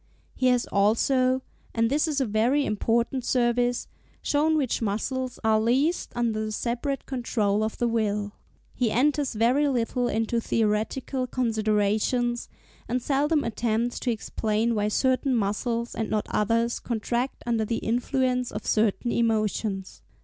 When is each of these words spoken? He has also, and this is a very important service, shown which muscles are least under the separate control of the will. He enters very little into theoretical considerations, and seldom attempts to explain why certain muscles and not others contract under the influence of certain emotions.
He 0.33 0.47
has 0.47 0.65
also, 0.71 1.43
and 1.75 1.87
this 1.91 2.07
is 2.07 2.19
a 2.19 2.25
very 2.25 2.65
important 2.65 3.23
service, 3.23 3.87
shown 4.23 4.57
which 4.57 4.81
muscles 4.81 5.37
are 5.43 5.61
least 5.61 6.11
under 6.15 6.43
the 6.43 6.51
separate 6.51 7.05
control 7.05 7.63
of 7.63 7.77
the 7.77 7.87
will. 7.87 8.31
He 8.73 8.89
enters 8.89 9.33
very 9.33 9.67
little 9.67 10.07
into 10.07 10.41
theoretical 10.41 11.27
considerations, 11.27 12.49
and 12.89 12.99
seldom 12.99 13.43
attempts 13.43 13.99
to 13.99 14.11
explain 14.11 14.73
why 14.73 14.87
certain 14.87 15.35
muscles 15.35 15.93
and 15.93 16.09
not 16.09 16.25
others 16.31 16.79
contract 16.79 17.43
under 17.45 17.63
the 17.63 17.77
influence 17.77 18.51
of 18.51 18.65
certain 18.65 19.11
emotions. 19.11 20.01